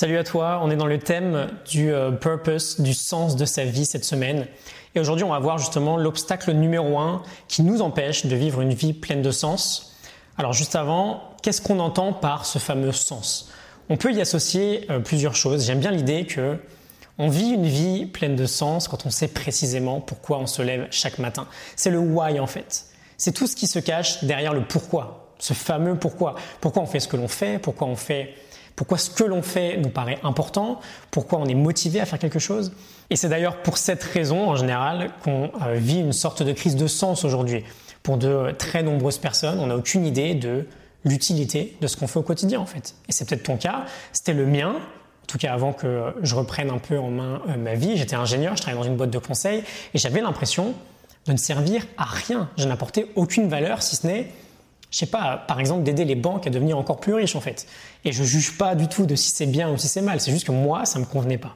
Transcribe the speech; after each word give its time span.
Salut 0.00 0.16
à 0.16 0.22
toi, 0.22 0.60
on 0.62 0.70
est 0.70 0.76
dans 0.76 0.86
le 0.86 1.00
thème 1.00 1.48
du 1.68 1.92
euh, 1.92 2.12
purpose, 2.12 2.78
du 2.78 2.94
sens 2.94 3.34
de 3.34 3.44
sa 3.44 3.64
vie 3.64 3.84
cette 3.84 4.04
semaine. 4.04 4.46
Et 4.94 5.00
aujourd'hui, 5.00 5.24
on 5.24 5.30
va 5.30 5.40
voir 5.40 5.58
justement 5.58 5.96
l'obstacle 5.96 6.52
numéro 6.52 7.00
un 7.00 7.20
qui 7.48 7.64
nous 7.64 7.82
empêche 7.82 8.24
de 8.24 8.36
vivre 8.36 8.60
une 8.60 8.72
vie 8.72 8.92
pleine 8.92 9.22
de 9.22 9.32
sens. 9.32 9.96
Alors 10.36 10.52
juste 10.52 10.76
avant, 10.76 11.24
qu'est-ce 11.42 11.60
qu'on 11.60 11.80
entend 11.80 12.12
par 12.12 12.46
ce 12.46 12.60
fameux 12.60 12.92
sens? 12.92 13.50
On 13.88 13.96
peut 13.96 14.12
y 14.12 14.20
associer 14.20 14.86
euh, 14.88 15.00
plusieurs 15.00 15.34
choses. 15.34 15.66
J'aime 15.66 15.80
bien 15.80 15.90
l'idée 15.90 16.26
que 16.26 16.58
on 17.18 17.28
vit 17.28 17.50
une 17.50 17.66
vie 17.66 18.06
pleine 18.06 18.36
de 18.36 18.46
sens 18.46 18.86
quand 18.86 19.04
on 19.04 19.10
sait 19.10 19.26
précisément 19.26 20.00
pourquoi 20.00 20.38
on 20.38 20.46
se 20.46 20.62
lève 20.62 20.86
chaque 20.92 21.18
matin. 21.18 21.48
C'est 21.74 21.90
le 21.90 21.98
why 21.98 22.38
en 22.38 22.46
fait. 22.46 22.84
C'est 23.16 23.32
tout 23.32 23.48
ce 23.48 23.56
qui 23.56 23.66
se 23.66 23.80
cache 23.80 24.22
derrière 24.22 24.54
le 24.54 24.62
pourquoi, 24.62 25.34
ce 25.40 25.54
fameux 25.54 25.96
pourquoi. 25.96 26.36
Pourquoi 26.60 26.82
on 26.84 26.86
fait 26.86 27.00
ce 27.00 27.08
que 27.08 27.16
l'on 27.16 27.26
fait, 27.26 27.58
pourquoi 27.58 27.88
on 27.88 27.96
fait 27.96 28.36
pourquoi 28.78 28.96
ce 28.96 29.10
que 29.10 29.24
l'on 29.24 29.42
fait 29.42 29.76
nous 29.76 29.88
paraît 29.88 30.20
important, 30.22 30.78
pourquoi 31.10 31.40
on 31.40 31.46
est 31.46 31.54
motivé 31.56 31.98
à 31.98 32.06
faire 32.06 32.20
quelque 32.20 32.38
chose? 32.38 32.70
Et 33.10 33.16
c'est 33.16 33.28
d'ailleurs 33.28 33.56
pour 33.56 33.76
cette 33.76 34.04
raison, 34.04 34.50
en 34.50 34.54
général, 34.54 35.10
qu'on 35.24 35.50
euh, 35.66 35.74
vit 35.74 35.98
une 35.98 36.12
sorte 36.12 36.44
de 36.44 36.52
crise 36.52 36.76
de 36.76 36.86
sens 36.86 37.24
aujourd'hui. 37.24 37.64
Pour 38.04 38.18
de 38.18 38.52
très 38.56 38.84
nombreuses 38.84 39.18
personnes, 39.18 39.58
on 39.58 39.66
n'a 39.66 39.76
aucune 39.76 40.06
idée 40.06 40.34
de 40.36 40.64
l'utilité 41.04 41.76
de 41.80 41.88
ce 41.88 41.96
qu'on 41.96 42.06
fait 42.06 42.20
au 42.20 42.22
quotidien, 42.22 42.60
en 42.60 42.66
fait. 42.66 42.94
Et 43.08 43.12
c'est 43.12 43.28
peut-être 43.28 43.42
ton 43.42 43.56
cas, 43.56 43.84
c'était 44.12 44.32
le 44.32 44.46
mien. 44.46 44.76
En 44.76 45.26
tout 45.26 45.38
cas, 45.38 45.52
avant 45.52 45.72
que 45.72 46.14
je 46.22 46.36
reprenne 46.36 46.70
un 46.70 46.78
peu 46.78 47.00
en 47.00 47.10
main 47.10 47.42
euh, 47.48 47.56
ma 47.56 47.74
vie, 47.74 47.96
j'étais 47.96 48.14
ingénieur, 48.14 48.54
je 48.54 48.62
travaillais 48.62 48.80
dans 48.80 48.88
une 48.88 48.96
boîte 48.96 49.10
de 49.10 49.18
conseil, 49.18 49.64
et 49.92 49.98
j'avais 49.98 50.20
l'impression 50.20 50.72
de 51.26 51.32
ne 51.32 51.36
servir 51.36 51.84
à 51.96 52.04
rien. 52.04 52.48
Je 52.56 52.68
n'apportais 52.68 53.08
aucune 53.16 53.48
valeur, 53.48 53.82
si 53.82 53.96
ce 53.96 54.06
n'est 54.06 54.30
je 54.90 54.98
sais 54.98 55.06
pas, 55.06 55.44
par 55.46 55.60
exemple, 55.60 55.82
d'aider 55.82 56.04
les 56.04 56.14
banques 56.14 56.46
à 56.46 56.50
devenir 56.50 56.78
encore 56.78 57.00
plus 57.00 57.14
riches 57.14 57.36
en 57.36 57.40
fait. 57.40 57.66
Et 58.04 58.12
je 58.12 58.24
juge 58.24 58.56
pas 58.56 58.74
du 58.74 58.88
tout 58.88 59.06
de 59.06 59.14
si 59.14 59.30
c'est 59.30 59.46
bien 59.46 59.70
ou 59.70 59.76
si 59.76 59.88
c'est 59.88 60.00
mal, 60.00 60.20
c'est 60.20 60.30
juste 60.30 60.46
que 60.46 60.52
moi, 60.52 60.84
ça 60.86 60.98
me 60.98 61.04
convenait 61.04 61.38
pas. 61.38 61.54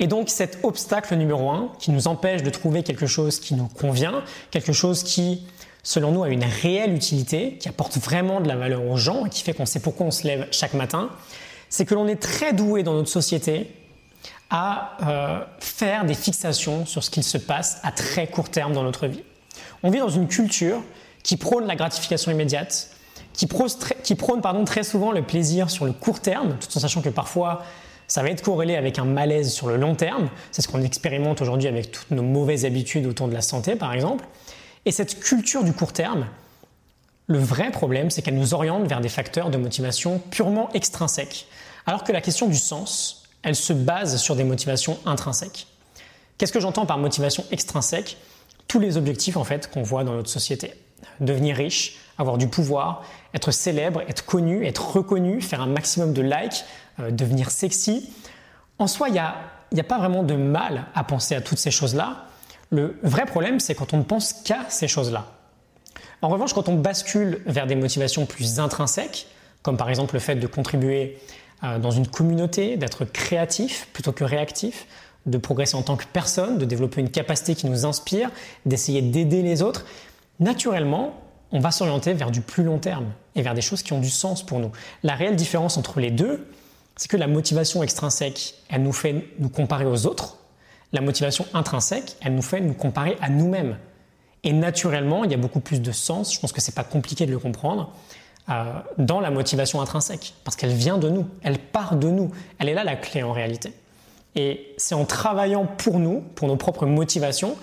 Et 0.00 0.06
donc 0.06 0.28
cet 0.28 0.58
obstacle 0.62 1.14
numéro 1.16 1.50
un 1.50 1.72
qui 1.78 1.90
nous 1.90 2.08
empêche 2.08 2.42
de 2.42 2.50
trouver 2.50 2.82
quelque 2.82 3.06
chose 3.06 3.40
qui 3.40 3.54
nous 3.54 3.68
convient, 3.68 4.22
quelque 4.50 4.72
chose 4.72 5.02
qui, 5.02 5.46
selon 5.82 6.12
nous, 6.12 6.22
a 6.22 6.28
une 6.28 6.44
réelle 6.44 6.94
utilité, 6.94 7.58
qui 7.58 7.68
apporte 7.68 7.96
vraiment 7.98 8.40
de 8.40 8.48
la 8.48 8.56
valeur 8.56 8.84
aux 8.84 8.96
gens 8.96 9.26
et 9.26 9.28
qui 9.28 9.42
fait 9.42 9.54
qu'on 9.54 9.66
sait 9.66 9.80
pourquoi 9.80 10.06
on 10.06 10.10
se 10.10 10.26
lève 10.26 10.46
chaque 10.50 10.74
matin, 10.74 11.10
c'est 11.68 11.84
que 11.84 11.94
l'on 11.94 12.06
est 12.06 12.20
très 12.20 12.52
doué 12.52 12.82
dans 12.82 12.94
notre 12.94 13.10
société 13.10 13.72
à 14.50 14.96
euh, 15.02 15.44
faire 15.58 16.04
des 16.04 16.14
fixations 16.14 16.86
sur 16.86 17.04
ce 17.04 17.10
qu'il 17.10 17.24
se 17.24 17.38
passe 17.38 17.78
à 17.82 17.92
très 17.92 18.26
court 18.26 18.48
terme 18.48 18.72
dans 18.72 18.82
notre 18.82 19.06
vie. 19.06 19.22
On 19.82 19.90
vit 19.90 19.98
dans 19.98 20.08
une 20.08 20.28
culture 20.28 20.82
qui 21.22 21.36
prône 21.36 21.66
la 21.66 21.76
gratification 21.76 22.30
immédiate, 22.30 22.90
qui 23.32 23.46
prône, 23.46 24.64
très 24.64 24.82
souvent 24.82 25.12
le 25.12 25.22
plaisir 25.22 25.70
sur 25.70 25.84
le 25.84 25.92
court 25.92 26.20
terme, 26.20 26.56
tout 26.58 26.76
en 26.76 26.80
sachant 26.80 27.02
que 27.02 27.08
parfois 27.08 27.62
ça 28.08 28.22
va 28.22 28.30
être 28.30 28.42
corrélé 28.42 28.74
avec 28.74 28.98
un 28.98 29.04
malaise 29.04 29.52
sur 29.52 29.68
le 29.68 29.76
long 29.76 29.94
terme. 29.94 30.30
C'est 30.50 30.62
ce 30.62 30.68
qu'on 30.68 30.82
expérimente 30.82 31.40
aujourd'hui 31.42 31.68
avec 31.68 31.92
toutes 31.92 32.10
nos 32.10 32.22
mauvaises 32.22 32.64
habitudes 32.64 33.06
autour 33.06 33.28
de 33.28 33.34
la 33.34 33.42
santé, 33.42 33.76
par 33.76 33.92
exemple. 33.92 34.24
Et 34.86 34.92
cette 34.92 35.20
culture 35.20 35.62
du 35.62 35.72
court 35.72 35.92
terme, 35.92 36.26
le 37.26 37.38
vrai 37.38 37.70
problème, 37.70 38.10
c'est 38.10 38.22
qu'elle 38.22 38.38
nous 38.38 38.54
oriente 38.54 38.88
vers 38.88 39.02
des 39.02 39.10
facteurs 39.10 39.50
de 39.50 39.58
motivation 39.58 40.18
purement 40.30 40.70
extrinsèques, 40.72 41.46
alors 41.84 42.02
que 42.02 42.12
la 42.12 42.22
question 42.22 42.48
du 42.48 42.56
sens, 42.56 43.24
elle 43.42 43.54
se 43.54 43.74
base 43.74 44.16
sur 44.16 44.34
des 44.34 44.44
motivations 44.44 44.98
intrinsèques. 45.04 45.66
Qu'est-ce 46.38 46.52
que 46.52 46.60
j'entends 46.60 46.86
par 46.86 46.98
motivation 46.98 47.44
extrinsèque? 47.50 48.16
Tous 48.66 48.80
les 48.80 48.96
objectifs 48.96 49.36
en 49.36 49.44
fait 49.44 49.70
qu'on 49.70 49.82
voit 49.82 50.02
dans 50.02 50.14
notre 50.14 50.30
société 50.30 50.72
devenir 51.20 51.56
riche, 51.56 51.98
avoir 52.18 52.38
du 52.38 52.48
pouvoir, 52.48 53.04
être 53.34 53.50
célèbre, 53.50 54.02
être 54.08 54.24
connu, 54.24 54.66
être 54.66 54.96
reconnu, 54.96 55.40
faire 55.40 55.60
un 55.60 55.66
maximum 55.66 56.12
de 56.12 56.22
likes, 56.22 56.64
euh, 57.00 57.10
devenir 57.10 57.50
sexy. 57.50 58.10
En 58.78 58.86
soi, 58.86 59.08
il 59.08 59.12
n'y 59.12 59.18
a, 59.18 59.36
a 59.76 59.82
pas 59.82 59.98
vraiment 59.98 60.22
de 60.22 60.34
mal 60.34 60.86
à 60.94 61.04
penser 61.04 61.34
à 61.34 61.40
toutes 61.40 61.58
ces 61.58 61.70
choses-là. 61.70 62.26
Le 62.70 62.98
vrai 63.02 63.24
problème, 63.24 63.60
c'est 63.60 63.74
quand 63.74 63.94
on 63.94 63.98
ne 63.98 64.02
pense 64.02 64.32
qu'à 64.32 64.66
ces 64.68 64.88
choses-là. 64.88 65.26
En 66.20 66.28
revanche, 66.28 66.52
quand 66.52 66.68
on 66.68 66.74
bascule 66.74 67.40
vers 67.46 67.66
des 67.66 67.76
motivations 67.76 68.26
plus 68.26 68.58
intrinsèques, 68.58 69.28
comme 69.62 69.76
par 69.76 69.88
exemple 69.88 70.14
le 70.14 70.20
fait 70.20 70.36
de 70.36 70.46
contribuer 70.46 71.18
euh, 71.64 71.78
dans 71.78 71.90
une 71.90 72.06
communauté, 72.06 72.76
d'être 72.76 73.04
créatif 73.04 73.88
plutôt 73.92 74.12
que 74.12 74.24
réactif, 74.24 74.86
de 75.26 75.38
progresser 75.38 75.76
en 75.76 75.82
tant 75.82 75.96
que 75.96 76.04
personne, 76.12 76.58
de 76.58 76.64
développer 76.64 77.00
une 77.00 77.10
capacité 77.10 77.54
qui 77.54 77.66
nous 77.66 77.86
inspire, 77.86 78.30
d'essayer 78.66 79.02
d'aider 79.02 79.42
les 79.42 79.62
autres, 79.62 79.84
naturellement, 80.40 81.14
on 81.52 81.60
va 81.60 81.70
s'orienter 81.70 82.12
vers 82.12 82.30
du 82.30 82.40
plus 82.40 82.62
long 82.62 82.78
terme 82.78 83.06
et 83.34 83.42
vers 83.42 83.54
des 83.54 83.60
choses 83.60 83.82
qui 83.82 83.92
ont 83.92 84.00
du 84.00 84.10
sens 84.10 84.44
pour 84.44 84.58
nous. 84.58 84.70
La 85.02 85.14
réelle 85.14 85.36
différence 85.36 85.76
entre 85.76 86.00
les 86.00 86.10
deux, 86.10 86.46
c'est 86.96 87.08
que 87.08 87.16
la 87.16 87.26
motivation 87.26 87.82
extrinsèque, 87.82 88.54
elle 88.68 88.82
nous 88.82 88.92
fait 88.92 89.24
nous 89.38 89.48
comparer 89.48 89.86
aux 89.86 90.06
autres. 90.06 90.36
La 90.92 91.00
motivation 91.00 91.46
intrinsèque, 91.54 92.16
elle 92.20 92.34
nous 92.34 92.42
fait 92.42 92.60
nous 92.60 92.74
comparer 92.74 93.16
à 93.20 93.28
nous-mêmes. 93.28 93.78
Et 94.44 94.52
naturellement, 94.52 95.24
il 95.24 95.30
y 95.30 95.34
a 95.34 95.38
beaucoup 95.38 95.60
plus 95.60 95.80
de 95.80 95.92
sens, 95.92 96.34
je 96.34 96.40
pense 96.40 96.52
que 96.52 96.60
ce 96.60 96.70
n'est 96.70 96.74
pas 96.74 96.84
compliqué 96.84 97.26
de 97.26 97.30
le 97.30 97.38
comprendre, 97.38 97.92
euh, 98.50 98.64
dans 98.96 99.20
la 99.20 99.30
motivation 99.30 99.80
intrinsèque, 99.80 100.34
parce 100.44 100.56
qu'elle 100.56 100.72
vient 100.72 100.98
de 100.98 101.08
nous, 101.08 101.26
elle 101.42 101.58
part 101.58 101.96
de 101.96 102.08
nous, 102.08 102.30
elle 102.58 102.68
est 102.68 102.74
là 102.74 102.84
la 102.84 102.96
clé 102.96 103.22
en 103.22 103.32
réalité. 103.32 103.72
Et 104.34 104.74
c'est 104.76 104.94
en 104.94 105.04
travaillant 105.04 105.66
pour 105.66 105.98
nous, 105.98 106.20
pour 106.34 106.48
nos 106.48 106.56
propres 106.56 106.86
motivations, 106.86 107.56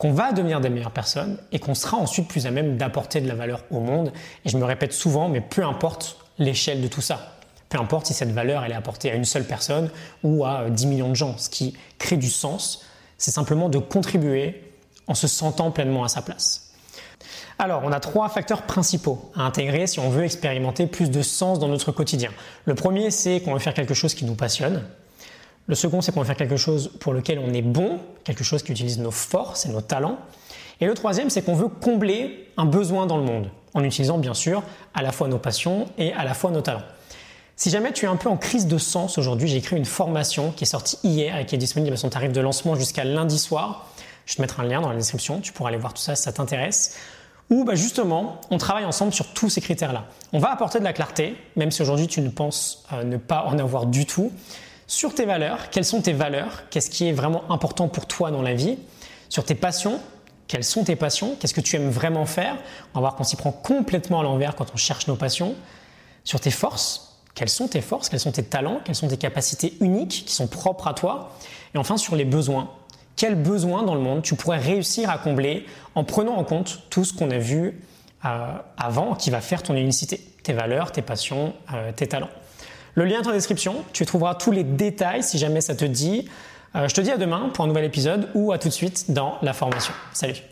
qu'on 0.00 0.12
va 0.12 0.32
devenir 0.32 0.62
des 0.62 0.70
meilleures 0.70 0.90
personnes 0.90 1.36
et 1.52 1.58
qu'on 1.58 1.74
sera 1.74 1.98
ensuite 1.98 2.26
plus 2.26 2.46
à 2.46 2.50
même 2.50 2.78
d'apporter 2.78 3.20
de 3.20 3.28
la 3.28 3.34
valeur 3.34 3.64
au 3.70 3.80
monde. 3.80 4.12
Et 4.46 4.48
je 4.48 4.56
me 4.56 4.64
répète 4.64 4.94
souvent, 4.94 5.28
mais 5.28 5.42
peu 5.42 5.62
importe 5.62 6.16
l'échelle 6.38 6.80
de 6.80 6.88
tout 6.88 7.02
ça. 7.02 7.36
Peu 7.68 7.78
importe 7.78 8.06
si 8.06 8.14
cette 8.14 8.32
valeur 8.32 8.64
est 8.64 8.72
apportée 8.72 9.10
à 9.10 9.14
une 9.14 9.26
seule 9.26 9.44
personne 9.44 9.90
ou 10.24 10.46
à 10.46 10.70
10 10.70 10.86
millions 10.86 11.10
de 11.10 11.14
gens. 11.14 11.36
Ce 11.36 11.50
qui 11.50 11.76
crée 11.98 12.16
du 12.16 12.30
sens, 12.30 12.82
c'est 13.18 13.30
simplement 13.30 13.68
de 13.68 13.76
contribuer 13.76 14.64
en 15.06 15.14
se 15.14 15.28
sentant 15.28 15.70
pleinement 15.70 16.02
à 16.02 16.08
sa 16.08 16.22
place. 16.22 16.72
Alors, 17.58 17.82
on 17.84 17.92
a 17.92 18.00
trois 18.00 18.30
facteurs 18.30 18.62
principaux 18.62 19.30
à 19.36 19.42
intégrer 19.42 19.86
si 19.86 20.00
on 20.00 20.08
veut 20.08 20.24
expérimenter 20.24 20.86
plus 20.86 21.10
de 21.10 21.20
sens 21.20 21.58
dans 21.58 21.68
notre 21.68 21.92
quotidien. 21.92 22.30
Le 22.64 22.74
premier, 22.74 23.10
c'est 23.10 23.42
qu'on 23.42 23.52
veut 23.52 23.58
faire 23.58 23.74
quelque 23.74 23.92
chose 23.92 24.14
qui 24.14 24.24
nous 24.24 24.34
passionne. 24.34 24.82
Le 25.70 25.76
second, 25.76 26.00
c'est 26.00 26.10
qu'on 26.10 26.18
veut 26.18 26.26
faire 26.26 26.34
quelque 26.34 26.56
chose 26.56 26.90
pour 26.98 27.12
lequel 27.12 27.38
on 27.38 27.54
est 27.54 27.62
bon, 27.62 28.00
quelque 28.24 28.42
chose 28.42 28.64
qui 28.64 28.72
utilise 28.72 28.98
nos 28.98 29.12
forces 29.12 29.66
et 29.66 29.68
nos 29.68 29.80
talents. 29.80 30.18
Et 30.80 30.86
le 30.86 30.94
troisième, 30.94 31.30
c'est 31.30 31.42
qu'on 31.42 31.54
veut 31.54 31.68
combler 31.68 32.48
un 32.56 32.64
besoin 32.64 33.06
dans 33.06 33.18
le 33.18 33.22
monde, 33.22 33.52
en 33.74 33.84
utilisant 33.84 34.18
bien 34.18 34.34
sûr 34.34 34.64
à 34.94 35.02
la 35.02 35.12
fois 35.12 35.28
nos 35.28 35.38
passions 35.38 35.86
et 35.96 36.12
à 36.14 36.24
la 36.24 36.34
fois 36.34 36.50
nos 36.50 36.60
talents. 36.60 36.82
Si 37.54 37.70
jamais 37.70 37.92
tu 37.92 38.04
es 38.04 38.08
un 38.08 38.16
peu 38.16 38.28
en 38.28 38.36
crise 38.36 38.66
de 38.66 38.78
sens 38.78 39.16
aujourd'hui, 39.16 39.46
j'ai 39.46 39.58
écrit 39.58 39.76
une 39.76 39.84
formation 39.84 40.50
qui 40.50 40.64
est 40.64 40.66
sortie 40.66 40.98
hier 41.04 41.38
et 41.38 41.46
qui 41.46 41.54
est 41.54 41.58
disponible 41.58 41.94
à 41.94 41.96
son 41.96 42.08
tarif 42.08 42.32
de 42.32 42.40
lancement 42.40 42.74
jusqu'à 42.74 43.04
lundi 43.04 43.38
soir. 43.38 43.86
Je 44.26 44.34
te 44.34 44.40
mettrai 44.40 44.64
un 44.64 44.66
lien 44.66 44.80
dans 44.80 44.90
la 44.90 44.96
description, 44.96 45.40
tu 45.40 45.52
pourras 45.52 45.68
aller 45.68 45.78
voir 45.78 45.94
tout 45.94 46.02
ça 46.02 46.16
si 46.16 46.24
ça 46.24 46.32
t'intéresse. 46.32 46.96
Où 47.48 47.62
bah, 47.62 47.76
justement, 47.76 48.40
on 48.50 48.58
travaille 48.58 48.86
ensemble 48.86 49.12
sur 49.12 49.32
tous 49.34 49.50
ces 49.50 49.60
critères-là. 49.60 50.06
On 50.32 50.40
va 50.40 50.50
apporter 50.50 50.80
de 50.80 50.84
la 50.84 50.92
clarté, 50.92 51.36
même 51.54 51.70
si 51.70 51.80
aujourd'hui 51.80 52.08
tu 52.08 52.22
ne 52.22 52.28
penses 52.28 52.84
euh, 52.92 53.04
ne 53.04 53.18
pas 53.18 53.44
en 53.44 53.56
avoir 53.60 53.86
du 53.86 54.04
tout 54.04 54.32
sur 54.90 55.14
tes 55.14 55.24
valeurs, 55.24 55.70
quelles 55.70 55.84
sont 55.84 56.02
tes 56.02 56.12
valeurs, 56.12 56.68
qu'est-ce 56.68 56.90
qui 56.90 57.06
est 57.06 57.12
vraiment 57.12 57.44
important 57.48 57.86
pour 57.86 58.06
toi 58.06 58.32
dans 58.32 58.42
la 58.42 58.54
vie, 58.54 58.76
sur 59.28 59.44
tes 59.44 59.54
passions, 59.54 60.00
quelles 60.48 60.64
sont 60.64 60.82
tes 60.82 60.96
passions, 60.96 61.36
qu'est-ce 61.36 61.54
que 61.54 61.60
tu 61.60 61.76
aimes 61.76 61.90
vraiment 61.90 62.26
faire, 62.26 62.56
on 62.92 62.98
va 62.98 63.00
voir 63.02 63.14
qu'on 63.14 63.22
s'y 63.22 63.36
prend 63.36 63.52
complètement 63.52 64.18
à 64.18 64.24
l'envers 64.24 64.56
quand 64.56 64.66
on 64.74 64.76
cherche 64.76 65.06
nos 65.06 65.14
passions, 65.14 65.54
sur 66.24 66.40
tes 66.40 66.50
forces, 66.50 67.20
quelles 67.36 67.48
sont 67.48 67.68
tes 67.68 67.80
forces, 67.80 68.08
quels 68.08 68.18
sont 68.18 68.32
tes 68.32 68.42
talents, 68.42 68.80
quelles 68.84 68.96
sont 68.96 69.06
tes 69.06 69.16
capacités 69.16 69.74
uniques 69.80 70.24
qui 70.26 70.34
sont 70.34 70.48
propres 70.48 70.88
à 70.88 70.94
toi, 70.94 71.36
et 71.72 71.78
enfin 71.78 71.96
sur 71.96 72.16
les 72.16 72.24
besoins. 72.24 72.68
Quels 73.14 73.40
besoins 73.40 73.84
dans 73.84 73.94
le 73.94 74.00
monde 74.00 74.22
tu 74.22 74.34
pourrais 74.34 74.58
réussir 74.58 75.08
à 75.08 75.18
combler 75.18 75.66
en 75.94 76.02
prenant 76.02 76.34
en 76.34 76.42
compte 76.42 76.80
tout 76.90 77.04
ce 77.04 77.14
qu'on 77.14 77.30
a 77.30 77.38
vu 77.38 77.80
euh, 78.24 78.54
avant 78.76 79.14
qui 79.14 79.30
va 79.30 79.40
faire 79.40 79.62
ton 79.62 79.76
unicité, 79.76 80.18
tes 80.42 80.52
valeurs, 80.52 80.90
tes 80.90 81.02
passions, 81.02 81.54
euh, 81.72 81.92
tes 81.92 82.08
talents. 82.08 82.28
Le 82.94 83.04
lien 83.04 83.22
est 83.22 83.26
en 83.26 83.32
description, 83.32 83.84
tu 83.92 84.04
trouveras 84.04 84.34
tous 84.34 84.50
les 84.50 84.64
détails 84.64 85.22
si 85.22 85.38
jamais 85.38 85.60
ça 85.60 85.74
te 85.74 85.84
dit. 85.84 86.28
Euh, 86.76 86.88
je 86.88 86.94
te 86.94 87.00
dis 87.00 87.10
à 87.10 87.16
demain 87.16 87.50
pour 87.52 87.64
un 87.64 87.68
nouvel 87.68 87.84
épisode 87.84 88.28
ou 88.34 88.52
à 88.52 88.58
tout 88.58 88.68
de 88.68 88.74
suite 88.74 89.10
dans 89.10 89.38
la 89.42 89.52
formation. 89.52 89.92
Salut 90.12 90.49